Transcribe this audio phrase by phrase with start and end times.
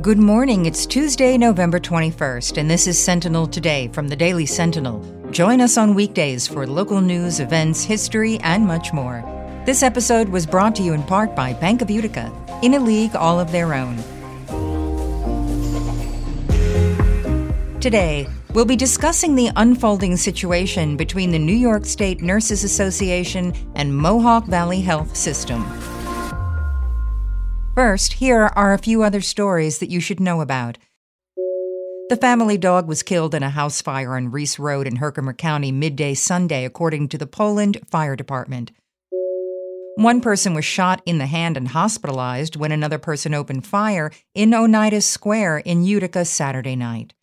[0.00, 0.64] Good morning.
[0.64, 5.04] It's Tuesday, November 21st, and this is Sentinel Today from the Daily Sentinel.
[5.30, 9.22] Join us on weekdays for local news, events, history, and much more.
[9.66, 12.32] This episode was brought to you in part by Bank of Utica,
[12.62, 13.98] in a league all of their own.
[17.80, 23.94] Today, we'll be discussing the unfolding situation between the New York State Nurses Association and
[23.94, 25.62] Mohawk Valley Health System.
[27.74, 30.76] First, here are a few other stories that you should know about.
[32.08, 35.70] The family dog was killed in a house fire on Reese Road in Herkimer County
[35.70, 38.72] midday Sunday, according to the Poland Fire Department.
[39.94, 44.52] One person was shot in the hand and hospitalized when another person opened fire in
[44.52, 47.14] Oneida Square in Utica Saturday night.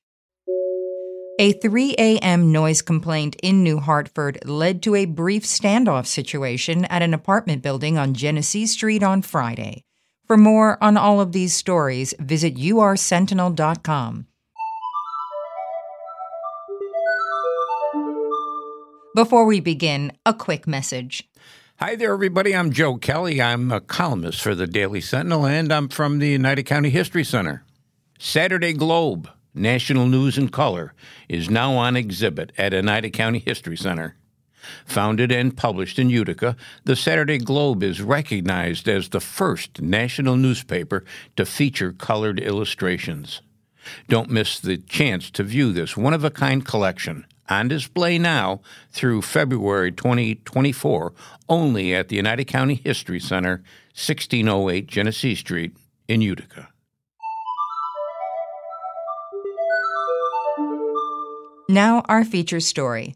[1.40, 2.54] A 3 a.m.
[2.54, 7.98] noise complaint in New Hartford led to a brief standoff situation at an apartment building
[7.98, 9.84] on Genesee Street on Friday.
[10.28, 14.28] For more on all of these stories, visit ursentinel.com.
[19.16, 21.30] Before we begin, a quick message.
[21.80, 22.54] Hi there, everybody.
[22.54, 23.42] I'm Joe Kelly.
[23.42, 27.64] I'm a columnist for the Daily Sentinel, and I'm from the Oneida County History Center.
[28.20, 30.94] Saturday Globe, National News in Color,
[31.30, 34.18] is now on exhibit at Oneida County History Center.
[34.86, 41.04] Founded and published in Utica, the Saturday Globe is recognized as the first national newspaper
[41.36, 43.42] to feature colored illustrations.
[44.08, 48.62] Don't miss the chance to view this one of a kind collection on display now
[48.92, 51.14] through February 2024
[51.48, 55.76] only at the Oneida County History Center, 1608 Genesee Street
[56.08, 56.70] in Utica.
[61.70, 63.16] Now, our feature story.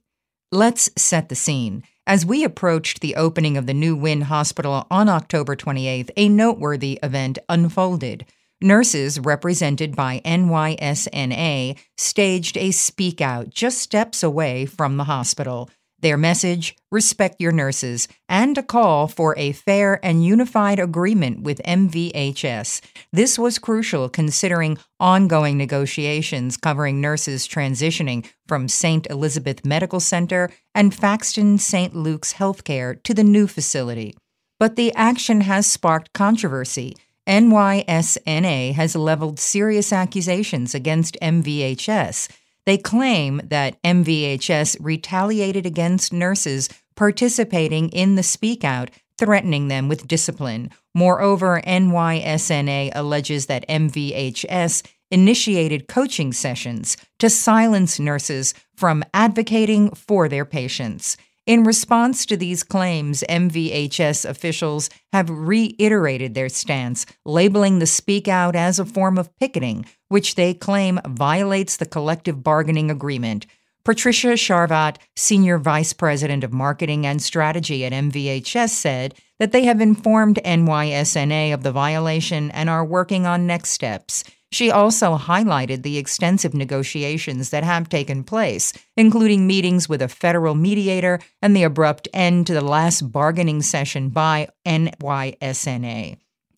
[0.53, 1.83] Let's set the scene.
[2.05, 6.99] As we approached the opening of the New Wynn Hospital on October 28th, a noteworthy
[7.01, 8.25] event unfolded.
[8.59, 15.69] Nurses, represented by NYSNA, staged a speak out just steps away from the hospital.
[16.01, 21.61] Their message respect your nurses, and a call for a fair and unified agreement with
[21.63, 22.81] MVHS.
[23.13, 29.05] This was crucial considering ongoing negotiations covering nurses transitioning from St.
[29.11, 31.95] Elizabeth Medical Center and Faxton St.
[31.95, 34.15] Luke's Healthcare to the new facility.
[34.59, 36.95] But the action has sparked controversy.
[37.27, 42.27] NYSNA has leveled serious accusations against MVHS
[42.65, 50.07] they claim that MVHS retaliated against nurses participating in the Speak Out, threatening them with
[50.07, 50.69] discipline.
[50.93, 60.45] Moreover, NYSNA alleges that MVHS initiated coaching sessions to silence nurses from advocating for their
[60.45, 61.17] patients.
[61.47, 68.55] In response to these claims, MVHS officials have reiterated their stance, labeling the speak out
[68.55, 73.47] as a form of picketing, which they claim violates the collective bargaining agreement.
[73.83, 79.81] Patricia Charvat, Senior Vice President of Marketing and Strategy at MVHS, said that they have
[79.81, 84.23] informed NYSNA of the violation and are working on next steps.
[84.51, 90.55] She also highlighted the extensive negotiations that have taken place, including meetings with a federal
[90.55, 96.17] mediator and the abrupt end to the last bargaining session by NYSNA.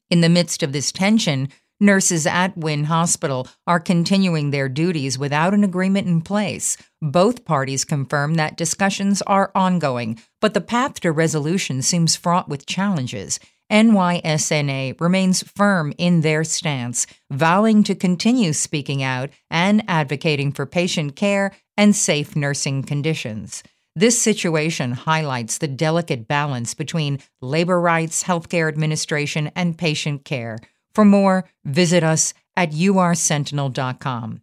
[0.09, 1.49] In the midst of this tension,
[1.79, 6.77] Nurses at Wynn Hospital are continuing their duties without an agreement in place.
[7.01, 12.65] Both parties confirm that discussions are ongoing, but the path to resolution seems fraught with
[12.65, 13.39] challenges.
[13.73, 21.16] NYSNA remains firm in their stance, vowing to continue speaking out and advocating for patient
[21.16, 23.63] care and safe nursing conditions.
[23.95, 30.59] This situation highlights the delicate balance between labor rights, healthcare administration, and patient care.
[30.94, 34.41] For more, visit us at ursentinel.com.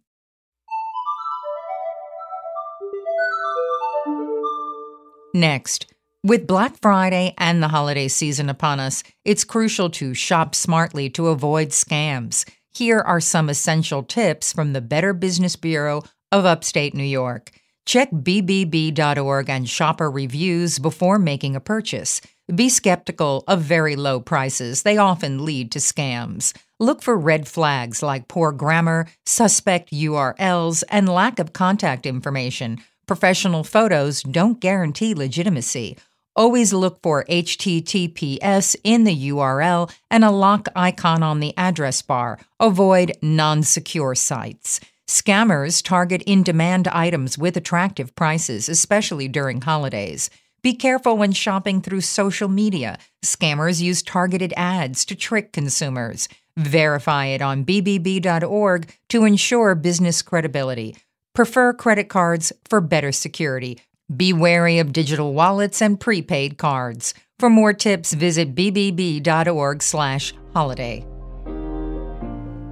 [5.33, 5.85] Next,
[6.23, 11.29] with Black Friday and the holiday season upon us, it's crucial to shop smartly to
[11.29, 12.47] avoid scams.
[12.69, 17.51] Here are some essential tips from the Better Business Bureau of Upstate New York.
[17.85, 22.21] Check BBB.org and shopper reviews before making a purchase.
[22.53, 26.55] Be skeptical of very low prices, they often lead to scams.
[26.79, 32.77] Look for red flags like poor grammar, suspect URLs, and lack of contact information.
[33.07, 35.97] Professional photos don't guarantee legitimacy.
[36.35, 42.39] Always look for HTTPS in the URL and a lock icon on the address bar.
[42.59, 44.79] Avoid non secure sites.
[45.07, 50.29] Scammers target in demand items with attractive prices, especially during holidays.
[50.61, 52.97] Be careful when shopping through social media.
[53.21, 56.29] Scammers use targeted ads to trick consumers.
[56.55, 60.95] Verify it on bbb.org to ensure business credibility.
[61.33, 63.81] Prefer credit cards for better security.
[64.15, 67.13] Be wary of digital wallets and prepaid cards.
[67.39, 71.05] For more tips, visit bbb.org/holiday.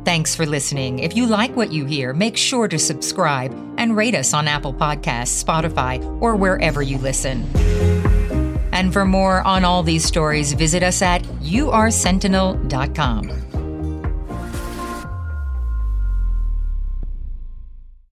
[0.06, 1.00] Thanks for listening.
[1.00, 4.74] If you like what you hear, make sure to subscribe and rate us on Apple
[4.74, 7.44] Podcasts, Spotify, or wherever you listen.
[8.72, 13.49] And for more on all these stories, visit us at ursentinel.com.